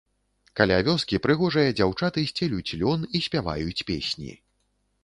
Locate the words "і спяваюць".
3.15-3.85